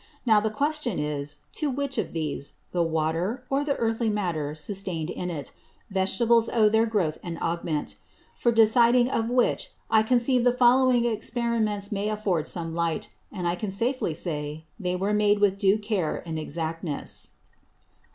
Now 0.25 0.39
the 0.39 0.49
Question 0.49 0.97
is, 0.97 1.35
to 1.53 1.69
which 1.69 1.99
of 1.99 2.11
these, 2.11 2.53
the 2.71 2.81
Water, 2.81 3.43
or 3.51 3.63
the 3.63 3.75
Earthly 3.75 4.09
Matter 4.09 4.55
sustain'd 4.55 5.11
in 5.11 5.29
it, 5.29 5.51
Vegetables 5.91 6.49
owe 6.49 6.69
their 6.69 6.87
Growth 6.87 7.19
and 7.21 7.37
Augment: 7.37 7.97
For 8.35 8.51
deciding 8.51 9.11
of 9.11 9.29
which, 9.29 9.69
I 9.91 10.01
conceive 10.01 10.43
the 10.43 10.53
following 10.53 11.05
Experiments 11.05 11.91
may 11.91 12.09
afford 12.09 12.47
some 12.47 12.73
Light; 12.73 13.11
and 13.31 13.47
I 13.47 13.53
can 13.53 13.69
safely 13.69 14.15
say, 14.15 14.65
they 14.79 14.95
were 14.95 15.13
made 15.13 15.37
with 15.37 15.59
due 15.59 15.77
Care 15.77 16.23
and 16.27 16.39
Exactness. 16.39 17.33